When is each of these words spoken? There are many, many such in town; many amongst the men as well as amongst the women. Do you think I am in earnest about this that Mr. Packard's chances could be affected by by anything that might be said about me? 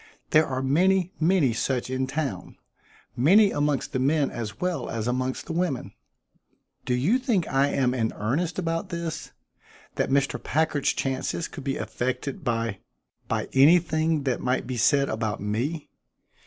There 0.31 0.47
are 0.47 0.63
many, 0.63 1.11
many 1.19 1.53
such 1.53 1.91
in 1.91 2.07
town; 2.07 2.57
many 3.15 3.51
amongst 3.51 3.93
the 3.93 3.99
men 3.99 4.31
as 4.31 4.59
well 4.59 4.89
as 4.89 5.07
amongst 5.07 5.45
the 5.45 5.53
women. 5.53 5.93
Do 6.85 6.95
you 6.95 7.19
think 7.19 7.47
I 7.47 7.67
am 7.67 7.93
in 7.93 8.11
earnest 8.15 8.57
about 8.57 8.89
this 8.89 9.31
that 9.97 10.09
Mr. 10.09 10.41
Packard's 10.43 10.93
chances 10.93 11.47
could 11.47 11.63
be 11.63 11.77
affected 11.77 12.43
by 12.43 12.79
by 13.27 13.47
anything 13.53 14.23
that 14.23 14.41
might 14.41 14.65
be 14.65 14.75
said 14.75 15.07
about 15.07 15.39
me? 15.39 15.91